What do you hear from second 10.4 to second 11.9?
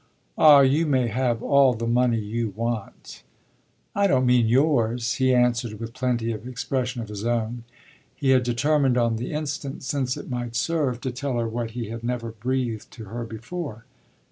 serve, to tell her what he